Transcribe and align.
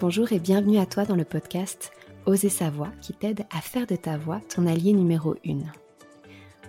Bonjour 0.00 0.32
et 0.32 0.38
bienvenue 0.38 0.78
à 0.78 0.86
toi 0.86 1.04
dans 1.04 1.14
le 1.14 1.26
podcast 1.26 1.92
Oser 2.24 2.48
sa 2.48 2.70
voix 2.70 2.90
qui 3.02 3.12
t'aide 3.12 3.44
à 3.54 3.60
faire 3.60 3.86
de 3.86 3.96
ta 3.96 4.16
voix 4.16 4.40
ton 4.48 4.66
allié 4.66 4.94
numéro 4.94 5.34
1. 5.46 5.58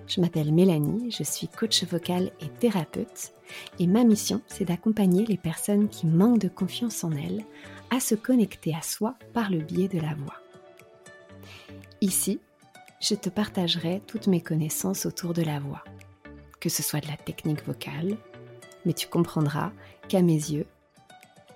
Je 0.06 0.20
m'appelle 0.20 0.52
Mélanie, 0.54 1.10
je 1.12 1.24
suis 1.24 1.48
coach 1.48 1.86
vocal 1.86 2.34
et 2.42 2.50
thérapeute 2.50 3.32
et 3.80 3.88
ma 3.88 4.04
mission 4.04 4.42
c'est 4.48 4.66
d'accompagner 4.66 5.26
les 5.26 5.38
personnes 5.38 5.88
qui 5.88 6.08
manquent 6.08 6.42
de 6.42 6.50
confiance 6.50 7.06
en 7.06 7.14
elles 7.14 7.46
à 7.90 8.02
se 8.02 8.16
connecter 8.16 8.76
à 8.76 8.82
soi 8.82 9.16
par 9.32 9.50
le 9.50 9.60
biais 9.60 9.88
de 9.88 10.02
la 10.02 10.14
voix. 10.14 10.36
Ici, 12.02 12.42
je 13.00 13.16
te 13.16 13.30
partagerai 13.30 14.02
toutes 14.08 14.28
mes 14.28 14.42
connaissances 14.42 15.06
autour 15.06 15.34
de 15.34 15.42
la 15.42 15.62
voix, 15.62 15.86
que 16.60 16.68
ce 16.68 16.84
soit 16.84 17.00
de 17.00 17.08
la 17.08 17.16
technique 17.16 17.66
vocale, 17.66 18.18
mais 18.86 18.92
tu 18.92 19.08
comprendras 19.08 19.72
qu'à 20.10 20.22
mes 20.22 20.34
yeux, 20.34 20.66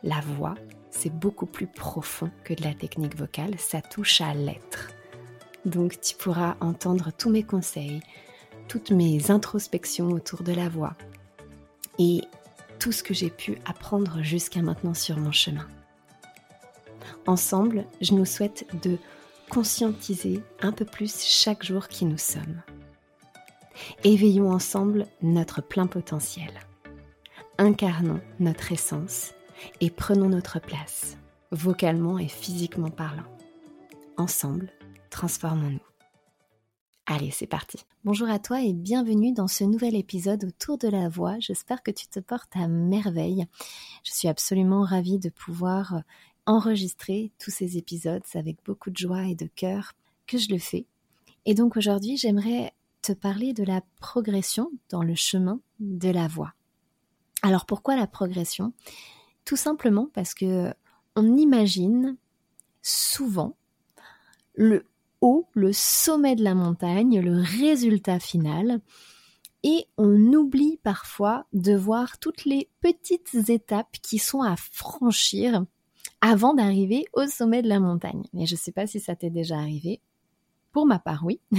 la 0.04 0.22
voix 0.22 0.56
c'est 0.96 1.14
beaucoup 1.14 1.46
plus 1.46 1.68
profond 1.68 2.32
que 2.44 2.54
de 2.54 2.64
la 2.64 2.74
technique 2.74 3.18
vocale, 3.18 3.60
ça 3.60 3.82
touche 3.82 4.22
à 4.22 4.34
l'être. 4.34 4.92
Donc 5.66 6.00
tu 6.00 6.16
pourras 6.16 6.56
entendre 6.62 7.12
tous 7.12 7.30
mes 7.30 7.44
conseils, 7.44 8.02
toutes 8.68 8.92
mes 8.92 9.30
introspections 9.30 10.10
autour 10.10 10.44
de 10.44 10.54
la 10.54 10.70
voix 10.70 10.96
et 12.00 12.22
tout 12.80 12.92
ce 12.92 13.04
que 13.04 13.14
j'ai 13.14 13.30
pu 13.30 13.58
apprendre 13.66 14.22
jusqu'à 14.22 14.62
maintenant 14.62 14.94
sur 14.94 15.18
mon 15.18 15.32
chemin. 15.32 15.68
Ensemble, 17.28 17.86
je 18.02 18.14
nous 18.14 18.26
souhaite 18.26 18.66
de 18.84 18.98
conscientiser 19.50 20.42
un 20.62 20.72
peu 20.72 20.86
plus 20.86 21.24
chaque 21.24 21.64
jour 21.64 21.88
qui 21.88 22.06
nous 22.06 22.18
sommes. 22.18 22.62
Éveillons 24.04 24.52
ensemble 24.52 25.08
notre 25.22 25.62
plein 25.62 25.88
potentiel. 25.88 26.52
Incarnons 27.58 28.22
notre 28.40 28.72
essence 28.72 29.34
et 29.82 29.90
prenons 29.90 30.30
notre 30.30 30.60
place, 30.60 31.18
vocalement 31.52 32.18
et 32.18 32.28
physiquement 32.28 32.90
parlant. 32.90 33.26
Ensemble, 34.18 34.72
transformons-nous. 35.10 35.80
Allez, 37.08 37.30
c'est 37.30 37.46
parti. 37.46 37.78
Bonjour 38.04 38.30
à 38.30 38.40
toi 38.40 38.64
et 38.64 38.74
bienvenue 38.74 39.32
dans 39.32 39.48
ce 39.48 39.64
nouvel 39.64 39.96
épisode 39.96 40.44
autour 40.46 40.80
de 40.80 40.88
la 40.88 41.08
voix. 41.08 41.36
J'espère 41.40 41.84
que 41.84 41.92
tu 41.92 42.08
te 42.08 42.20
portes 42.20 42.56
à 42.56 42.68
merveille. 42.68 43.46
Je 44.04 44.12
suis 44.12 44.28
absolument 44.28 44.82
ravie 44.82 45.20
de 45.20 45.30
pouvoir 45.30 46.02
enregistrer 46.48 47.32
tous 47.38 47.52
ces 47.52 47.78
épisodes 47.78 48.24
avec 48.34 48.58
beaucoup 48.66 48.90
de 48.90 48.98
joie 48.98 49.26
et 49.26 49.36
de 49.36 49.46
cœur 49.46 49.94
que 50.26 50.40
je 50.40 50.50
le 50.50 50.58
fais. 50.58 50.88
Et 51.46 51.54
donc 51.54 51.78
aujourd'hui, 51.78 52.18
j'aimerais 52.18 52.74
te 53.04 53.14
parler 53.14 53.54
de 53.54 53.64
la 53.64 53.82
progression 54.00 54.72
dans 54.90 55.04
le 55.04 55.14
chemin 55.14 55.60
de 55.80 56.10
la 56.10 56.28
voix. 56.28 56.54
Alors 57.44 57.68
pourquoi 57.68 57.96
la 57.96 58.08
progression? 58.08 58.74
Tout 59.46 59.56
simplement 59.56 60.10
parce 60.14 60.34
que 60.34 60.74
on 61.16 61.38
imagine 61.38 62.18
souvent 62.82 63.56
le 64.54 64.86
haut, 65.22 65.48
le 65.54 65.72
sommet 65.74 66.36
de 66.36 66.44
la 66.44 66.56
montagne, 66.56 67.20
le 67.20 67.42
résultat 67.42 68.20
final, 68.20 68.82
et 69.64 69.88
on 69.98 70.14
oublie 70.34 70.78
parfois 70.84 71.46
de 71.54 71.76
voir 71.76 72.20
toutes 72.20 72.46
les 72.46 72.70
petites 72.82 73.50
étapes 73.50 73.98
qui 74.02 74.20
sont 74.20 74.42
à 74.42 74.56
franchir 74.56 75.66
avant 76.22 76.54
d'arriver 76.54 77.06
au 77.14 77.26
sommet 77.26 77.62
de 77.62 77.68
la 77.68 77.80
montagne. 77.80 78.24
Mais 78.34 78.46
je 78.46 78.54
ne 78.54 78.60
sais 78.60 78.72
pas 78.72 78.86
si 78.86 79.00
ça 79.00 79.16
t'est 79.16 79.32
déjà 79.32 79.58
arrivé. 79.58 80.02
Pour 80.72 80.86
ma 80.86 81.00
part, 81.00 81.26
oui. 81.26 81.42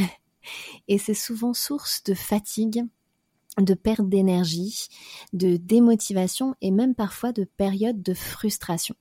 Et 0.88 0.98
c'est 0.98 1.14
souvent 1.14 1.52
source 1.52 2.04
de 2.04 2.14
fatigue, 2.14 2.84
de 3.58 3.74
perte 3.74 4.08
d'énergie, 4.08 4.88
de 5.32 5.56
démotivation 5.56 6.54
et 6.60 6.70
même 6.70 6.94
parfois 6.94 7.32
de 7.32 7.44
périodes 7.44 8.02
de 8.02 8.14
frustration. 8.14 8.94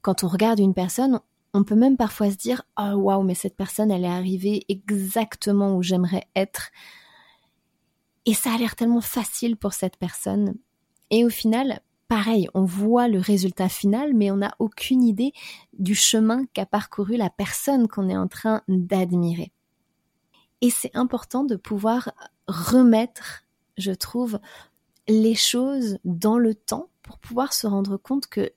Quand 0.00 0.24
on 0.24 0.28
regarde 0.28 0.58
une 0.58 0.74
personne, 0.74 1.20
on 1.54 1.64
peut 1.64 1.76
même 1.76 1.96
parfois 1.96 2.30
se 2.30 2.36
dire 2.36 2.62
Oh 2.78 2.94
waouh, 2.94 3.22
mais 3.22 3.34
cette 3.34 3.56
personne, 3.56 3.90
elle 3.90 4.04
est 4.04 4.08
arrivée 4.08 4.64
exactement 4.68 5.76
où 5.76 5.82
j'aimerais 5.82 6.24
être. 6.34 6.70
Et 8.26 8.34
ça 8.34 8.54
a 8.54 8.58
l'air 8.58 8.76
tellement 8.76 9.00
facile 9.00 9.56
pour 9.56 9.72
cette 9.72 9.96
personne. 9.96 10.54
Et 11.10 11.24
au 11.24 11.28
final, 11.28 11.80
pareil, 12.08 12.48
on 12.54 12.64
voit 12.64 13.08
le 13.08 13.18
résultat 13.18 13.68
final, 13.68 14.14
mais 14.14 14.30
on 14.30 14.36
n'a 14.36 14.54
aucune 14.58 15.02
idée 15.02 15.32
du 15.78 15.94
chemin 15.94 16.46
qu'a 16.52 16.66
parcouru 16.66 17.16
la 17.16 17.30
personne 17.30 17.88
qu'on 17.88 18.08
est 18.08 18.16
en 18.16 18.28
train 18.28 18.62
d'admirer. 18.68 19.52
Et 20.62 20.70
c'est 20.70 20.94
important 20.94 21.44
de 21.44 21.56
pouvoir 21.56 22.12
remettre, 22.46 23.44
je 23.76 23.92
trouve, 23.92 24.40
les 25.08 25.34
choses 25.34 25.98
dans 26.04 26.38
le 26.38 26.54
temps 26.54 26.88
pour 27.02 27.18
pouvoir 27.18 27.52
se 27.52 27.66
rendre 27.66 27.98
compte 27.98 28.28
que 28.28 28.50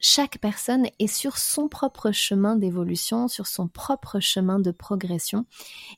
chaque 0.00 0.38
personne 0.38 0.86
est 0.98 1.06
sur 1.06 1.38
son 1.38 1.68
propre 1.68 2.10
chemin 2.10 2.56
d'évolution, 2.56 3.28
sur 3.28 3.46
son 3.46 3.68
propre 3.68 4.18
chemin 4.18 4.58
de 4.58 4.72
progression 4.72 5.46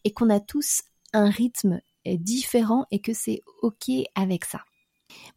et 0.04 0.12
qu'on 0.12 0.28
a 0.28 0.40
tous 0.40 0.82
un 1.14 1.30
rythme 1.30 1.80
différent 2.04 2.84
et 2.90 2.98
que 2.98 3.14
c'est 3.14 3.42
OK 3.62 3.90
avec 4.14 4.44
ça. 4.44 4.60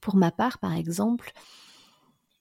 Pour 0.02 0.16
ma 0.16 0.32
part, 0.32 0.58
par 0.58 0.74
exemple, 0.74 1.32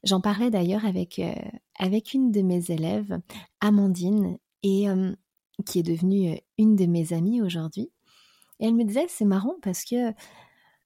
j'en 0.02 0.20
parlais 0.20 0.50
d'ailleurs 0.50 0.84
avec, 0.84 1.18
euh, 1.18 1.34
avec 1.78 2.14
une 2.14 2.32
de 2.32 2.40
mes 2.42 2.70
élèves, 2.70 3.20
Amandine, 3.60 4.38
et 4.62 4.88
euh, 4.88 5.14
qui 5.64 5.78
est 5.78 5.82
devenue 5.82 6.32
euh, 6.32 6.36
une 6.58 6.76
de 6.76 6.86
mes 6.86 7.12
amies 7.12 7.42
aujourd'hui. 7.42 7.90
Et 8.60 8.66
elle 8.66 8.74
me 8.74 8.84
disait, 8.84 9.06
c'est 9.08 9.24
marrant 9.24 9.56
parce 9.62 9.84
que, 9.84 10.12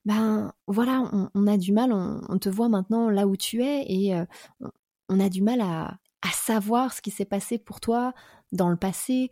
ben 0.05 0.53
voilà, 0.67 1.29
on, 1.35 1.47
a 1.47 1.57
du 1.57 1.73
mal, 1.73 1.93
on, 1.93 2.39
te 2.39 2.49
voit 2.49 2.69
maintenant 2.69 3.11
là 3.11 3.27
où 3.27 3.37
tu 3.37 3.63
es 3.63 3.85
et 3.87 4.15
euh, 4.15 4.25
on, 5.09 5.21
a 5.21 5.29
du 5.29 5.43
mal 5.43 5.61
à, 5.61 5.99
savoir 6.33 6.93
ce 6.93 7.03
qui 7.03 7.11
s'est 7.11 7.25
passé 7.25 7.59
pour 7.59 7.81
toi 7.81 8.13
dans 8.51 8.69
le 8.71 8.77
passé, 8.77 9.31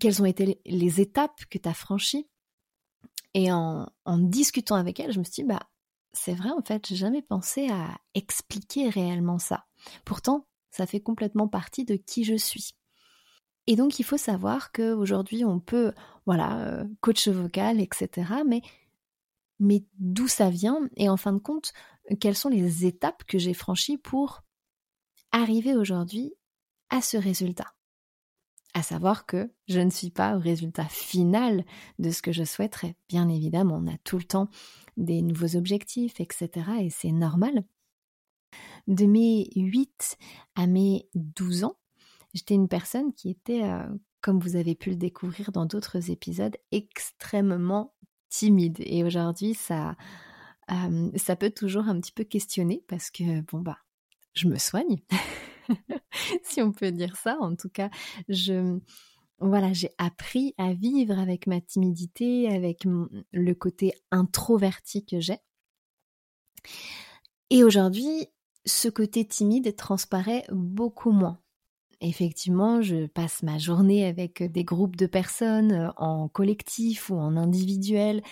quelles 0.00 0.22
ont 0.22 0.26
été 0.26 0.60
les 0.64 1.00
étapes 1.00 1.44
que 1.50 1.58
tu 1.58 1.68
as 1.68 1.74
franchies. 1.74 2.28
Et 3.34 3.52
en, 3.52 3.88
en, 4.04 4.18
discutant 4.18 4.76
avec 4.76 5.00
elle, 5.00 5.12
je 5.12 5.18
me 5.18 5.24
suis 5.24 5.42
dit, 5.42 5.44
bah, 5.44 5.60
c'est 6.12 6.34
vrai, 6.34 6.50
en 6.50 6.62
fait, 6.62 6.86
j'ai 6.86 6.96
jamais 6.96 7.22
pensé 7.22 7.68
à 7.68 7.98
expliquer 8.14 8.88
réellement 8.88 9.38
ça. 9.38 9.66
Pourtant, 10.04 10.46
ça 10.70 10.86
fait 10.86 11.00
complètement 11.00 11.48
partie 11.48 11.84
de 11.84 11.96
qui 11.96 12.24
je 12.24 12.36
suis. 12.36 12.75
Et 13.66 13.76
donc, 13.76 13.98
il 13.98 14.04
faut 14.04 14.16
savoir 14.16 14.70
qu'aujourd'hui, 14.72 15.44
on 15.44 15.58
peut, 15.58 15.92
voilà, 16.24 16.58
euh, 16.60 16.84
coach 17.00 17.28
vocal, 17.28 17.80
etc. 17.80 18.32
Mais, 18.46 18.62
mais 19.58 19.84
d'où 19.98 20.28
ça 20.28 20.50
vient? 20.50 20.88
Et 20.96 21.08
en 21.08 21.16
fin 21.16 21.32
de 21.32 21.38
compte, 21.38 21.72
quelles 22.20 22.36
sont 22.36 22.48
les 22.48 22.86
étapes 22.86 23.24
que 23.24 23.38
j'ai 23.38 23.54
franchies 23.54 23.98
pour 23.98 24.42
arriver 25.32 25.74
aujourd'hui 25.74 26.32
à 26.90 27.00
ce 27.00 27.16
résultat? 27.16 27.74
À 28.74 28.82
savoir 28.82 29.26
que 29.26 29.50
je 29.68 29.80
ne 29.80 29.90
suis 29.90 30.10
pas 30.10 30.36
au 30.36 30.38
résultat 30.38 30.84
final 30.84 31.64
de 31.98 32.10
ce 32.10 32.22
que 32.22 32.30
je 32.30 32.44
souhaiterais. 32.44 32.94
Bien 33.08 33.28
évidemment, 33.28 33.80
on 33.82 33.90
a 33.90 33.96
tout 34.04 34.18
le 34.18 34.24
temps 34.24 34.48
des 34.96 35.22
nouveaux 35.22 35.56
objectifs, 35.56 36.20
etc. 36.20 36.50
Et 36.82 36.90
c'est 36.90 37.10
normal. 37.10 37.64
De 38.86 39.06
mes 39.06 39.48
8 39.56 40.18
à 40.54 40.66
mes 40.66 41.08
12 41.14 41.64
ans, 41.64 41.78
J'étais 42.36 42.54
une 42.54 42.68
personne 42.68 43.14
qui 43.14 43.30
était, 43.30 43.62
euh, 43.62 43.88
comme 44.20 44.38
vous 44.38 44.56
avez 44.56 44.74
pu 44.74 44.90
le 44.90 44.96
découvrir 44.96 45.52
dans 45.52 45.64
d'autres 45.64 46.10
épisodes, 46.10 46.54
extrêmement 46.70 47.94
timide. 48.28 48.76
Et 48.80 49.04
aujourd'hui, 49.04 49.54
ça, 49.54 49.96
ça 51.16 51.36
peut 51.36 51.50
toujours 51.50 51.88
un 51.88 51.98
petit 51.98 52.12
peu 52.12 52.24
questionner 52.24 52.84
parce 52.88 53.10
que, 53.10 53.40
bon, 53.40 53.60
bah, 53.60 53.78
je 54.34 54.48
me 54.48 54.58
soigne, 54.58 54.98
si 56.42 56.60
on 56.60 56.72
peut 56.72 56.92
dire 56.92 57.16
ça. 57.16 57.38
En 57.40 57.56
tout 57.56 57.70
cas, 57.70 57.88
je, 58.28 58.78
voilà, 59.38 59.72
j'ai 59.72 59.94
appris 59.96 60.54
à 60.58 60.74
vivre 60.74 61.18
avec 61.18 61.46
ma 61.46 61.62
timidité, 61.62 62.54
avec 62.54 62.84
le 63.32 63.54
côté 63.54 63.94
introverti 64.10 65.06
que 65.06 65.20
j'ai. 65.20 65.38
Et 67.48 67.64
aujourd'hui, 67.64 68.26
ce 68.66 68.88
côté 68.88 69.26
timide 69.26 69.74
transparaît 69.74 70.44
beaucoup 70.50 71.12
moins. 71.12 71.40
Effectivement, 72.00 72.82
je 72.82 73.06
passe 73.06 73.42
ma 73.42 73.58
journée 73.58 74.04
avec 74.04 74.42
des 74.42 74.64
groupes 74.64 74.96
de 74.96 75.06
personnes 75.06 75.92
en 75.96 76.28
collectif 76.28 77.10
ou 77.10 77.16
en 77.16 77.36
individuel. 77.36 78.22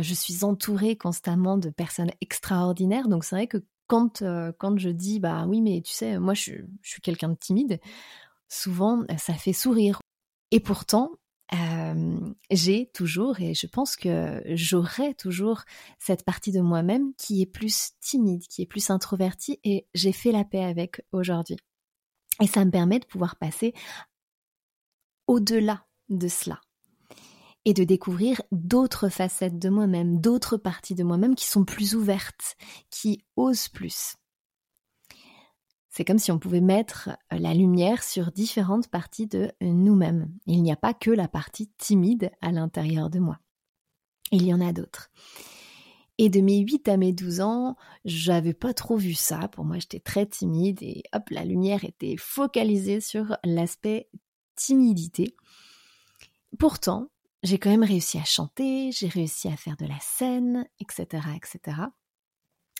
Je 0.00 0.14
suis 0.14 0.44
entourée 0.44 0.96
constamment 0.96 1.58
de 1.58 1.70
personnes 1.70 2.10
extraordinaires. 2.20 3.08
Donc 3.08 3.24
c'est 3.24 3.36
vrai 3.36 3.46
que 3.46 3.58
quand, 3.86 4.22
quand 4.58 4.78
je 4.78 4.88
dis 4.88 5.20
bah 5.20 5.44
oui 5.46 5.60
mais 5.60 5.82
tu 5.82 5.92
sais 5.92 6.18
moi 6.18 6.32
je, 6.32 6.52
suis 6.82 7.02
quelqu'un 7.02 7.28
de 7.28 7.34
timide, 7.34 7.80
souvent 8.48 9.04
ça 9.18 9.34
fait 9.34 9.52
sourire. 9.52 10.00
Et 10.50 10.60
pourtant 10.60 11.10
j'ai 12.50 12.90
toujours 12.94 13.40
et 13.40 13.54
je 13.54 13.66
pense 13.66 13.96
que 13.96 14.42
j'aurai 14.46 15.14
toujours 15.14 15.62
cette 15.98 16.24
partie 16.24 16.52
de 16.52 16.60
moi-même 16.60 17.12
qui 17.18 17.42
est 17.42 17.46
plus 17.46 17.92
timide, 18.00 18.46
qui 18.48 18.62
est 18.62 18.66
plus 18.66 18.90
introvertie 18.90 19.60
et 19.64 19.86
j'ai 19.94 20.12
fait 20.12 20.32
la 20.32 20.44
paix 20.44 20.64
avec 20.64 21.02
aujourd'hui. 21.12 21.56
Et 22.40 22.46
ça 22.46 22.64
me 22.64 22.70
permet 22.70 22.98
de 22.98 23.06
pouvoir 23.06 23.36
passer 23.36 23.74
au-delà 25.26 25.86
de 26.08 26.28
cela 26.28 26.60
et 27.64 27.74
de 27.74 27.84
découvrir 27.84 28.42
d'autres 28.50 29.08
facettes 29.08 29.58
de 29.58 29.68
moi-même, 29.68 30.20
d'autres 30.20 30.56
parties 30.56 30.94
de 30.94 31.04
moi-même 31.04 31.36
qui 31.36 31.46
sont 31.46 31.64
plus 31.64 31.94
ouvertes, 31.94 32.56
qui 32.90 33.24
osent 33.36 33.68
plus. 33.68 34.16
C'est 35.88 36.04
comme 36.04 36.18
si 36.18 36.32
on 36.32 36.38
pouvait 36.38 36.62
mettre 36.62 37.10
la 37.30 37.52
lumière 37.52 38.02
sur 38.02 38.32
différentes 38.32 38.88
parties 38.88 39.26
de 39.26 39.52
nous-mêmes. 39.60 40.32
Il 40.46 40.62
n'y 40.62 40.72
a 40.72 40.76
pas 40.76 40.94
que 40.94 41.10
la 41.10 41.28
partie 41.28 41.70
timide 41.76 42.32
à 42.40 42.50
l'intérieur 42.50 43.10
de 43.10 43.18
moi. 43.18 43.38
Il 44.30 44.42
y 44.44 44.54
en 44.54 44.60
a 44.62 44.72
d'autres. 44.72 45.10
Et 46.18 46.28
de 46.28 46.40
mes 46.40 46.58
8 46.58 46.88
à 46.88 46.96
mes 46.96 47.12
12 47.12 47.40
ans, 47.40 47.76
j'avais 48.04 48.54
pas 48.54 48.74
trop 48.74 48.96
vu 48.96 49.14
ça. 49.14 49.48
Pour 49.48 49.64
moi, 49.64 49.78
j'étais 49.78 50.00
très 50.00 50.26
timide 50.26 50.82
et 50.82 51.04
hop, 51.12 51.30
la 51.30 51.44
lumière 51.44 51.84
était 51.84 52.16
focalisée 52.18 53.00
sur 53.00 53.36
l'aspect 53.44 54.08
timidité. 54.54 55.34
Pourtant, 56.58 57.08
j'ai 57.42 57.58
quand 57.58 57.70
même 57.70 57.82
réussi 57.82 58.18
à 58.18 58.24
chanter, 58.24 58.92
j'ai 58.92 59.08
réussi 59.08 59.48
à 59.48 59.56
faire 59.56 59.76
de 59.76 59.86
la 59.86 59.98
scène, 60.00 60.66
etc., 60.80 61.26
etc. 61.34 61.78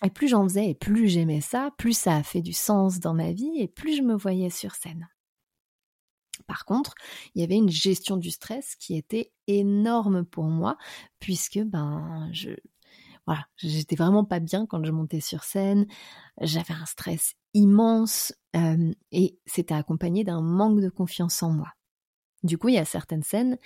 Et 0.05 0.11
plus 0.11 0.29
j'en 0.29 0.45
faisais 0.45 0.71
et 0.71 0.75
plus 0.75 1.09
j'aimais 1.09 1.41
ça, 1.41 1.71
plus 1.79 1.97
ça 1.97 2.17
a 2.17 2.23
fait 2.23 2.43
du 2.43 2.53
sens 2.53 3.01
dans 3.01 3.15
ma 3.15 3.33
vie 3.33 3.59
et 3.59 3.69
plus 3.69 3.97
je 3.97 4.03
me 4.03 4.15
voyais 4.15 4.51
sur 4.51 4.75
scène. 4.75 5.09
Par 6.47 6.65
contre, 6.65 6.95
il 7.35 7.41
y 7.41 7.45
avait 7.45 7.57
une 7.57 7.71
gestion 7.71 8.17
du 8.17 8.31
stress 8.31 8.75
qui 8.77 8.97
était 8.97 9.33
énorme 9.47 10.25
pour 10.25 10.45
moi 10.45 10.77
puisque 11.21 11.61
ben 11.61 12.29
je 12.33 12.51
voilà, 13.27 13.47
j'étais 13.57 13.97
vraiment 13.97 14.25
pas 14.25 14.41
bien 14.41 14.67
quand 14.67 14.85
je 14.85 14.91
montais 14.91 15.21
sur 15.21 15.45
scène, 15.45 15.87
j'avais 16.41 16.75
un 16.75 16.87
stress 16.87 17.35
immense 17.55 18.35
euh, 18.57 18.93
et 19.13 19.39
c'était 19.47 19.75
accompagné 19.75 20.25
d'un 20.25 20.41
manque 20.41 20.81
de 20.81 20.89
confiance 20.89 21.43
en 21.43 21.51
moi. 21.51 21.73
Du 22.43 22.59
coup, 22.59 22.69
il 22.69 22.75
y 22.75 22.79
a 22.79 22.85
certaines 22.85 23.23
scènes, 23.23 23.59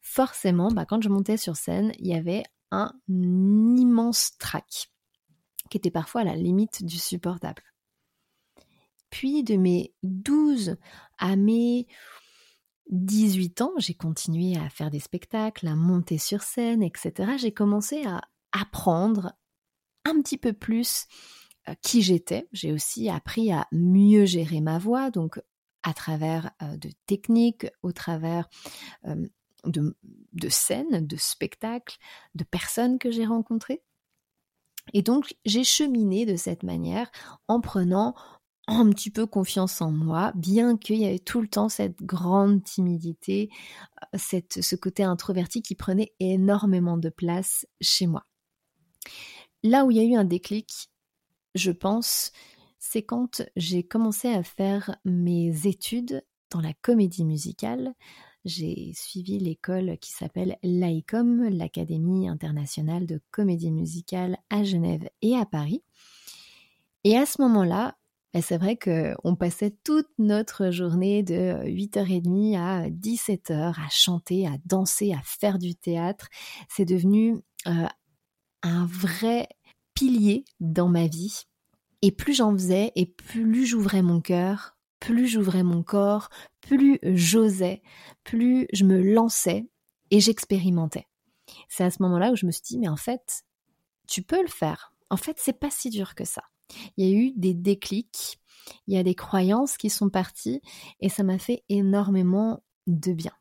forcément, 0.00 0.68
bah, 0.68 0.84
quand 0.84 1.02
je 1.02 1.08
montais 1.08 1.36
sur 1.36 1.56
scène, 1.56 1.92
il 1.98 2.06
y 2.06 2.14
avait 2.14 2.44
un 2.70 2.92
immense 3.08 4.36
trac 4.38 4.90
qui 5.68 5.76
était 5.76 5.90
parfois 5.90 6.20
à 6.20 6.24
la 6.24 6.36
limite 6.36 6.84
du 6.84 6.98
supportable. 6.98 7.62
Puis 9.10 9.42
de 9.42 9.56
mes 9.56 9.92
12 10.02 10.76
à 11.18 11.36
mes 11.36 11.86
18 12.90 13.60
ans, 13.62 13.72
j'ai 13.78 13.94
continué 13.94 14.56
à 14.56 14.68
faire 14.70 14.90
des 14.90 15.00
spectacles, 15.00 15.66
à 15.66 15.74
monter 15.74 16.18
sur 16.18 16.42
scène, 16.42 16.82
etc. 16.82 17.32
J'ai 17.38 17.52
commencé 17.52 18.04
à 18.06 18.22
apprendre 18.52 19.32
un 20.04 20.20
petit 20.20 20.38
peu 20.38 20.52
plus 20.52 21.06
euh, 21.68 21.74
qui 21.80 22.02
j'étais. 22.02 22.48
J'ai 22.52 22.72
aussi 22.72 23.08
appris 23.08 23.52
à 23.52 23.66
mieux 23.70 24.24
gérer 24.24 24.60
ma 24.60 24.78
voix, 24.78 25.10
donc 25.10 25.40
à 25.82 25.94
travers 25.94 26.50
euh, 26.62 26.76
de 26.76 26.90
techniques, 27.06 27.66
au 27.82 27.92
travers 27.92 28.48
euh, 29.06 29.28
de, 29.64 30.48
scènes, 30.48 31.06
de 31.06 31.16
spectacles, 31.16 31.98
de 32.34 32.44
personnes 32.44 32.98
que 32.98 33.10
j'ai 33.10 33.26
rencontrées. 33.26 33.82
Et 34.92 35.02
donc 35.02 35.36
j'ai 35.44 35.62
cheminé 35.62 36.26
de 36.26 36.34
cette 36.34 36.64
manière 36.64 37.10
en 37.46 37.60
prenant 37.60 38.14
un 38.66 38.90
petit 38.90 39.10
peu 39.10 39.26
confiance 39.26 39.80
en 39.80 39.92
moi, 39.92 40.32
bien 40.34 40.76
qu'il 40.76 40.96
y 40.96 41.04
avait 41.04 41.20
tout 41.20 41.40
le 41.40 41.48
temps 41.48 41.68
cette 41.68 42.02
grande 42.02 42.64
timidité, 42.64 43.50
cette, 44.14 44.62
ce 44.62 44.74
côté 44.74 45.04
introverti 45.04 45.62
qui 45.62 45.76
prenait 45.76 46.12
énormément 46.18 46.96
de 46.96 47.08
place 47.08 47.66
chez 47.80 48.08
moi. 48.08 48.24
Là 49.62 49.84
où 49.84 49.90
il 49.90 49.96
y 49.96 50.00
a 50.00 50.04
eu 50.04 50.14
un 50.14 50.24
déclic, 50.24 50.90
je 51.54 51.70
pense, 51.70 52.32
c'est 52.78 53.02
quand 53.02 53.42
j'ai 53.56 53.82
commencé 53.82 54.28
à 54.28 54.42
faire 54.42 54.96
mes 55.04 55.66
études 55.66 56.24
dans 56.50 56.60
la 56.60 56.72
comédie 56.74 57.24
musicale. 57.24 57.94
J'ai 58.44 58.92
suivi 58.94 59.38
l'école 59.38 59.98
qui 59.98 60.10
s'appelle 60.10 60.58
l'AICOM, 60.62 61.48
l'Académie 61.48 62.28
internationale 62.28 63.06
de 63.06 63.20
comédie 63.30 63.70
musicale 63.70 64.36
à 64.50 64.64
Genève 64.64 65.08
et 65.22 65.36
à 65.36 65.46
Paris. 65.46 65.84
Et 67.04 67.16
à 67.16 67.24
ce 67.24 67.40
moment-là, 67.42 67.96
ben, 68.34 68.42
c'est 68.42 68.56
vrai 68.56 68.76
qu'on 68.76 69.36
passait 69.36 69.76
toute 69.84 70.08
notre 70.18 70.70
journée 70.70 71.22
de 71.22 71.62
8h30 71.64 72.58
à 72.58 72.88
17h 72.88 73.74
à 73.78 73.88
chanter, 73.90 74.46
à 74.46 74.56
danser, 74.64 75.12
à 75.12 75.20
faire 75.22 75.58
du 75.58 75.74
théâtre. 75.74 76.28
C'est 76.68 76.86
devenu 76.86 77.36
euh, 77.66 77.86
un 78.62 78.86
vrai 78.86 79.48
pilier 79.94 80.44
dans 80.60 80.88
ma 80.88 81.06
vie. 81.06 81.42
Et 82.02 82.10
plus 82.10 82.34
j'en 82.34 82.52
faisais, 82.52 82.92
et 82.96 83.06
plus 83.06 83.66
j'ouvrais 83.66 84.02
mon 84.02 84.20
cœur, 84.20 84.76
plus 84.98 85.28
j'ouvrais 85.28 85.62
mon 85.62 85.82
corps, 85.82 86.30
plus 86.60 86.98
j'osais, 87.02 87.82
plus 88.24 88.66
je 88.72 88.84
me 88.84 89.00
lançais 89.02 89.68
et 90.10 90.20
j'expérimentais. 90.20 91.06
C'est 91.68 91.84
à 91.84 91.90
ce 91.90 92.02
moment-là 92.02 92.32
où 92.32 92.36
je 92.36 92.46
me 92.46 92.50
suis 92.50 92.62
dit, 92.62 92.78
mais 92.78 92.88
en 92.88 92.96
fait, 92.96 93.44
tu 94.08 94.22
peux 94.22 94.40
le 94.42 94.48
faire. 94.48 94.92
En 95.10 95.16
fait, 95.16 95.36
c'est 95.38 95.58
pas 95.58 95.70
si 95.70 95.90
dur 95.90 96.14
que 96.14 96.24
ça. 96.24 96.42
Il 96.96 97.06
y 97.06 97.12
a 97.12 97.16
eu 97.16 97.32
des 97.36 97.54
déclics, 97.54 98.38
il 98.86 98.94
y 98.94 98.98
a 98.98 99.02
des 99.02 99.14
croyances 99.14 99.76
qui 99.76 99.90
sont 99.90 100.08
parties 100.08 100.60
et 101.00 101.08
ça 101.08 101.22
m'a 101.22 101.38
fait 101.38 101.64
énormément 101.68 102.62
de 102.86 103.12
bien. 103.12 103.32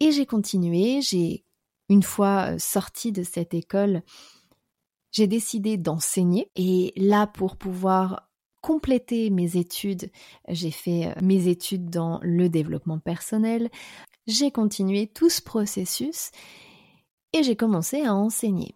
Et 0.00 0.12
j'ai 0.12 0.26
continué, 0.26 1.00
j'ai 1.02 1.43
une 1.88 2.02
fois 2.02 2.52
euh, 2.52 2.58
sortie 2.58 3.12
de 3.12 3.22
cette 3.22 3.54
école, 3.54 4.02
j'ai 5.12 5.26
décidé 5.26 5.76
d'enseigner 5.76 6.50
et 6.56 6.92
là 6.96 7.26
pour 7.26 7.56
pouvoir 7.56 8.28
compléter 8.62 9.30
mes 9.30 9.56
études, 9.56 10.10
j'ai 10.48 10.70
fait 10.70 11.06
euh, 11.06 11.12
mes 11.22 11.48
études 11.48 11.90
dans 11.90 12.18
le 12.22 12.48
développement 12.48 12.98
personnel, 12.98 13.70
j'ai 14.26 14.50
continué 14.50 15.06
tout 15.06 15.28
ce 15.28 15.42
processus 15.42 16.30
et 17.32 17.42
j'ai 17.42 17.56
commencé 17.56 18.02
à 18.02 18.14
enseigner. 18.14 18.74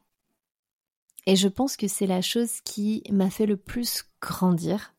Et 1.27 1.37
je 1.37 1.49
pense 1.49 1.77
que 1.77 1.89
c'est 1.89 2.07
la 2.07 2.23
chose 2.23 2.61
qui 2.63 3.03
m'a 3.11 3.31
fait 3.31 3.47
le 3.47 3.57
plus 3.57 4.05
grandir 4.21 4.95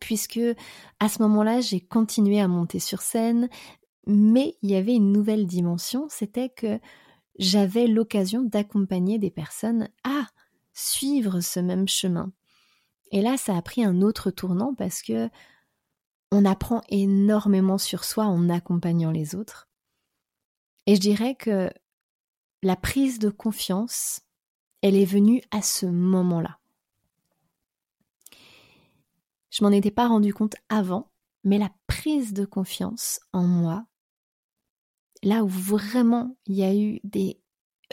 puisque 0.00 0.40
à 1.00 1.08
ce 1.08 1.22
moment-là, 1.22 1.60
j'ai 1.60 1.80
continué 1.80 2.40
à 2.40 2.48
monter 2.48 2.78
sur 2.78 3.02
scène, 3.02 3.48
mais 4.06 4.56
il 4.62 4.70
y 4.70 4.76
avait 4.76 4.94
une 4.94 5.12
nouvelle 5.12 5.46
dimension, 5.46 6.06
c'était 6.08 6.48
que 6.48 6.78
j'avais 7.38 7.86
l'occasion 7.86 8.42
d'accompagner 8.42 9.18
des 9.18 9.30
personnes 9.30 9.88
à 10.04 10.26
suivre 10.72 11.40
ce 11.40 11.60
même 11.60 11.88
chemin. 11.88 12.32
Et 13.12 13.22
là, 13.22 13.36
ça 13.36 13.56
a 13.56 13.62
pris 13.62 13.84
un 13.84 14.02
autre 14.02 14.30
tournant 14.30 14.74
parce 14.74 15.02
que 15.02 15.28
on 16.32 16.44
apprend 16.44 16.82
énormément 16.88 17.78
sur 17.78 18.04
soi 18.04 18.24
en 18.24 18.48
accompagnant 18.48 19.10
les 19.10 19.34
autres. 19.34 19.68
Et 20.86 20.96
je 20.96 21.00
dirais 21.00 21.34
que 21.34 21.70
la 22.62 22.76
prise 22.76 23.18
de 23.18 23.30
confiance, 23.30 24.22
elle 24.82 24.96
est 24.96 25.04
venue 25.04 25.42
à 25.50 25.62
ce 25.62 25.86
moment-là. 25.86 26.58
Je 29.50 29.64
m'en 29.64 29.70
étais 29.70 29.90
pas 29.90 30.08
rendu 30.08 30.34
compte 30.34 30.56
avant, 30.68 31.10
mais 31.44 31.58
la 31.58 31.70
prise 31.86 32.32
de 32.32 32.44
confiance 32.44 33.20
en 33.32 33.46
moi, 33.46 33.86
là 35.22 35.44
où 35.44 35.48
vraiment 35.48 36.36
il 36.46 36.56
y 36.56 36.64
a 36.64 36.74
eu 36.74 37.00
des 37.04 37.40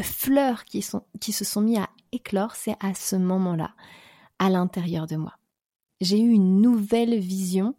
fleurs 0.02 0.66
qui, 0.66 0.82
se 0.82 1.46
sont 1.46 1.62
mis 1.62 1.78
à 1.78 1.90
éclore, 2.12 2.56
c'est 2.56 2.76
à 2.80 2.94
ce 2.94 3.16
moment-là, 3.16 3.76
à 4.40 4.50
l'intérieur 4.50 5.08
de 5.08 5.16
moi. 5.16 5.34
J'ai 6.02 6.20
eu 6.20 6.32
une 6.32 6.62
nouvelle 6.62 7.18
vision 7.18 7.76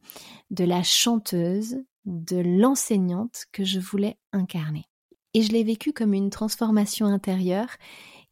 de 0.51 0.65
la 0.65 0.83
chanteuse, 0.83 1.77
de 2.05 2.37
l'enseignante 2.37 3.45
que 3.53 3.65
je 3.65 3.81
voulais 3.81 4.19
incarner. 4.33 4.85
Et 5.35 5.43
je 5.43 5.53
l'ai 5.53 5.65
vécu 5.65 5.93
comme 5.93 6.15
une 6.15 6.31
transformation 6.31 7.07
intérieure 7.07 7.77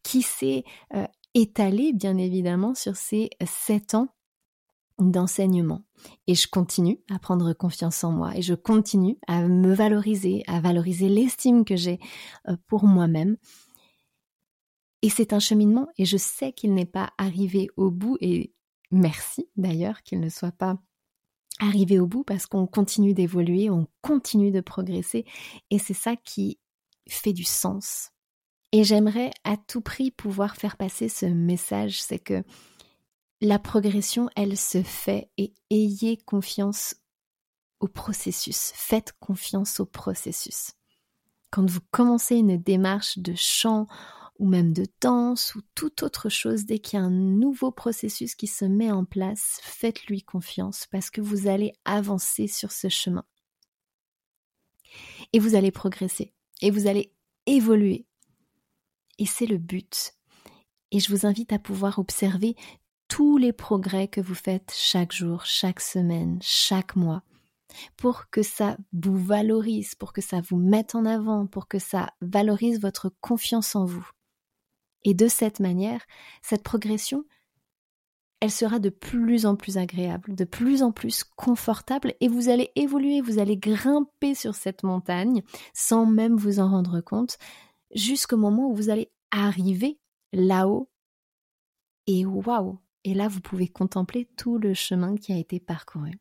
qui 0.02 0.22
s'est 0.22 0.64
euh, 0.94 1.06
étalée, 1.34 1.92
bien 1.92 2.16
évidemment, 2.16 2.74
sur 2.74 2.96
ces 2.96 3.30
sept 3.44 3.94
ans 3.94 4.08
d'enseignement. 4.98 5.82
Et 6.26 6.34
je 6.34 6.48
continue 6.48 7.00
à 7.10 7.18
prendre 7.18 7.52
confiance 7.52 8.02
en 8.04 8.12
moi 8.12 8.36
et 8.36 8.42
je 8.42 8.54
continue 8.54 9.18
à 9.26 9.46
me 9.46 9.72
valoriser, 9.72 10.42
à 10.46 10.60
valoriser 10.60 11.08
l'estime 11.08 11.64
que 11.64 11.76
j'ai 11.76 11.98
euh, 12.48 12.56
pour 12.66 12.84
moi-même. 12.84 13.36
Et 15.02 15.10
c'est 15.10 15.32
un 15.32 15.40
cheminement 15.40 15.88
et 15.98 16.04
je 16.04 16.16
sais 16.16 16.52
qu'il 16.52 16.74
n'est 16.74 16.86
pas 16.86 17.12
arrivé 17.18 17.68
au 17.76 17.90
bout 17.90 18.16
et 18.20 18.52
merci 18.90 19.48
d'ailleurs 19.56 20.02
qu'il 20.02 20.20
ne 20.20 20.28
soit 20.28 20.52
pas 20.52 20.76
arrivé 21.60 21.98
au 21.98 22.06
bout 22.06 22.24
parce 22.24 22.46
qu'on 22.46 22.66
continue 22.66 23.14
d'évoluer, 23.14 23.70
on 23.70 23.86
continue 24.00 24.50
de 24.50 24.60
progresser 24.60 25.24
et 25.70 25.78
c'est 25.78 25.94
ça 25.94 26.16
qui 26.16 26.58
fait 27.08 27.32
du 27.32 27.44
sens. 27.44 28.10
Et 28.72 28.84
j'aimerais 28.84 29.30
à 29.44 29.56
tout 29.56 29.82
prix 29.82 30.10
pouvoir 30.10 30.56
faire 30.56 30.76
passer 30.76 31.08
ce 31.08 31.26
message, 31.26 32.02
c'est 32.02 32.18
que 32.18 32.42
la 33.42 33.58
progression, 33.58 34.30
elle 34.36 34.56
se 34.56 34.84
fait 34.84 35.28
et 35.36 35.52
ayez 35.68 36.16
confiance 36.16 36.94
au 37.80 37.88
processus. 37.88 38.70
Faites 38.76 39.12
confiance 39.18 39.80
au 39.80 39.84
processus. 39.84 40.74
Quand 41.50 41.68
vous 41.68 41.80
commencez 41.90 42.36
une 42.36 42.56
démarche 42.56 43.18
de 43.18 43.34
chant 43.34 43.88
ou 44.38 44.46
même 44.46 44.72
de 44.72 44.86
danse 45.00 45.56
ou 45.56 45.62
toute 45.74 46.04
autre 46.04 46.28
chose, 46.28 46.66
dès 46.66 46.78
qu'il 46.78 47.00
y 47.00 47.02
a 47.02 47.04
un 47.04 47.10
nouveau 47.10 47.72
processus 47.72 48.36
qui 48.36 48.46
se 48.46 48.64
met 48.64 48.92
en 48.92 49.04
place, 49.04 49.58
faites-lui 49.62 50.22
confiance 50.22 50.86
parce 50.92 51.10
que 51.10 51.20
vous 51.20 51.48
allez 51.48 51.72
avancer 51.84 52.46
sur 52.46 52.70
ce 52.70 52.88
chemin. 52.88 53.24
Et 55.32 55.40
vous 55.40 55.56
allez 55.56 55.72
progresser 55.72 56.32
et 56.60 56.70
vous 56.70 56.86
allez 56.86 57.12
évoluer. 57.46 58.06
Et 59.18 59.26
c'est 59.26 59.46
le 59.46 59.58
but. 59.58 60.14
Et 60.92 61.00
je 61.00 61.10
vous 61.10 61.26
invite 61.26 61.52
à 61.52 61.58
pouvoir 61.58 61.98
observer 61.98 62.54
tous 63.12 63.36
les 63.36 63.52
progrès 63.52 64.08
que 64.08 64.22
vous 64.22 64.34
faites 64.34 64.72
chaque 64.74 65.12
jour, 65.12 65.44
chaque 65.44 65.80
semaine, 65.80 66.38
chaque 66.40 66.96
mois, 66.96 67.22
pour 67.98 68.30
que 68.30 68.42
ça 68.42 68.78
vous 68.94 69.18
valorise, 69.18 69.94
pour 69.94 70.14
que 70.14 70.22
ça 70.22 70.40
vous 70.40 70.56
mette 70.56 70.94
en 70.94 71.04
avant, 71.04 71.46
pour 71.46 71.68
que 71.68 71.78
ça 71.78 72.08
valorise 72.22 72.80
votre 72.80 73.12
confiance 73.20 73.76
en 73.76 73.84
vous. 73.84 74.08
Et 75.04 75.12
de 75.12 75.28
cette 75.28 75.60
manière, 75.60 76.00
cette 76.40 76.62
progression, 76.62 77.26
elle 78.40 78.50
sera 78.50 78.78
de 78.78 78.88
plus 78.88 79.44
en 79.44 79.56
plus 79.56 79.76
agréable, 79.76 80.34
de 80.34 80.44
plus 80.44 80.82
en 80.82 80.90
plus 80.90 81.22
confortable, 81.22 82.14
et 82.20 82.28
vous 82.28 82.48
allez 82.48 82.70
évoluer, 82.76 83.20
vous 83.20 83.38
allez 83.38 83.58
grimper 83.58 84.34
sur 84.34 84.54
cette 84.54 84.84
montagne 84.84 85.42
sans 85.74 86.06
même 86.06 86.36
vous 86.36 86.60
en 86.60 86.70
rendre 86.70 87.02
compte, 87.02 87.36
jusqu'au 87.94 88.38
moment 88.38 88.70
où 88.70 88.74
vous 88.74 88.88
allez 88.88 89.12
arriver 89.30 89.98
là-haut. 90.32 90.88
Et 92.06 92.24
waouh 92.24 92.78
Et 93.04 93.14
là, 93.14 93.28
vous 93.28 93.40
pouvez 93.40 93.68
contempler 93.68 94.28
tout 94.36 94.58
le 94.58 94.74
chemin 94.74 95.16
qui 95.16 95.32
a 95.32 95.36
été 95.36 95.58
parcouru. 95.58 96.12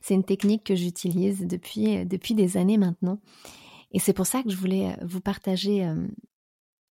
C'est 0.00 0.14
une 0.14 0.24
technique 0.24 0.64
que 0.64 0.74
j'utilise 0.74 1.46
depuis, 1.46 2.06
depuis 2.06 2.34
des 2.34 2.56
années 2.56 2.78
maintenant. 2.78 3.20
Et 3.90 3.98
c'est 3.98 4.12
pour 4.12 4.26
ça 4.26 4.42
que 4.42 4.50
je 4.50 4.56
voulais 4.56 4.96
vous 5.02 5.20
partager 5.20 5.84
euh, 5.84 6.06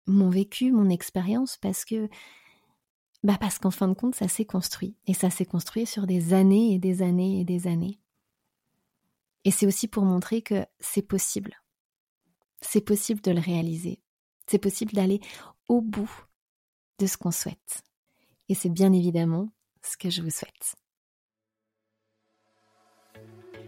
mon 0.07 0.31
vécu, 0.31 0.73
mon 0.73 0.89
expérience, 0.89 1.57
parce 1.57 1.85
que 1.85 2.09
bah 3.23 3.37
parce 3.39 3.59
qu'en 3.59 3.71
fin 3.71 3.87
de 3.87 3.95
compte, 3.95 4.17
ça 4.17 4.29
s'est 4.29 4.45
construit. 4.45 4.97
Et 5.07 5.15
ça 5.15 5.31
s'est 5.31 5.45
construit 5.45 5.87
sur 5.87 6.07
des 6.07 6.35
années 6.35 6.75
et 6.75 6.79
des 6.79 7.03
années 7.03 7.41
et 7.41 7.45
des 7.45 7.67
années. 7.69 8.01
Et 9.45 9.51
c'est 9.51 9.67
aussi 9.67 9.89
pour 9.89 10.05
montrer 10.05 10.43
que 10.43 10.67
c'est 10.81 11.03
possible. 11.03 11.55
C'est 12.61 12.81
possible 12.81 13.21
de 13.21 13.31
le 13.33 13.41
réaliser. 13.41 14.01
C'est 14.47 14.59
possible 14.59 14.93
d'aller 14.93 15.21
au 15.69 15.81
bout 15.81 16.11
de 16.99 17.07
ce 17.07 17.17
qu'on 17.17 17.31
souhaite. 17.31 17.83
Et 18.49 18.55
c'est 18.55 18.69
bien 18.69 18.93
évidemment 18.93 19.49
ce 19.83 19.97
que 19.97 20.11
je 20.11 20.23
vous 20.23 20.31
souhaite. 20.31 20.75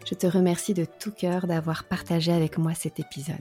Je 0.07 0.15
te 0.15 0.27
remercie 0.27 0.75
de 0.75 0.85
tout 0.85 1.13
cœur 1.13 1.47
d'avoir 1.47 1.85
partagé 1.85 2.33
avec 2.33 2.59
moi 2.59 2.75
cet 2.75 3.01
épisode. 3.01 3.37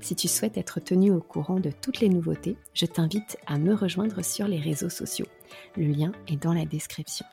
Si 0.00 0.14
tu 0.14 0.28
souhaites 0.28 0.58
être 0.58 0.80
tenu 0.80 1.10
au 1.10 1.20
courant 1.20 1.60
de 1.60 1.70
toutes 1.70 2.00
les 2.00 2.10
nouveautés, 2.10 2.56
je 2.74 2.84
t'invite 2.84 3.38
à 3.46 3.58
me 3.58 3.74
rejoindre 3.74 4.22
sur 4.22 4.46
les 4.46 4.60
réseaux 4.60 4.90
sociaux. 4.90 5.26
Le 5.76 5.86
lien 5.86 6.12
est 6.26 6.36
dans 6.36 6.52
la 6.52 6.66
description. 6.66 7.24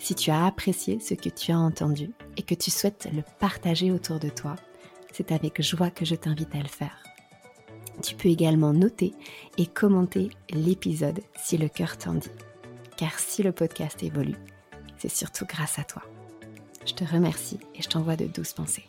Si 0.00 0.14
tu 0.14 0.30
as 0.30 0.46
apprécié 0.46 1.00
ce 1.00 1.14
que 1.14 1.28
tu 1.28 1.52
as 1.52 1.58
entendu 1.58 2.10
et 2.36 2.42
que 2.42 2.54
tu 2.54 2.70
souhaites 2.70 3.08
le 3.12 3.22
partager 3.38 3.92
autour 3.92 4.18
de 4.18 4.28
toi, 4.28 4.56
c'est 5.12 5.32
avec 5.32 5.62
joie 5.62 5.90
que 5.90 6.04
je 6.04 6.14
t'invite 6.14 6.54
à 6.54 6.58
le 6.58 6.68
faire. 6.68 7.07
Tu 8.02 8.14
peux 8.14 8.28
également 8.28 8.72
noter 8.72 9.14
et 9.56 9.66
commenter 9.66 10.30
l'épisode 10.50 11.20
si 11.36 11.58
le 11.58 11.68
cœur 11.68 11.98
t'en 11.98 12.14
dit. 12.14 12.30
Car 12.96 13.18
si 13.18 13.42
le 13.42 13.52
podcast 13.52 14.02
évolue, 14.02 14.36
c'est 14.98 15.10
surtout 15.10 15.46
grâce 15.46 15.78
à 15.78 15.84
toi. 15.84 16.02
Je 16.86 16.94
te 16.94 17.04
remercie 17.04 17.60
et 17.74 17.82
je 17.82 17.88
t'envoie 17.88 18.16
de 18.16 18.26
douces 18.26 18.52
pensées. 18.52 18.84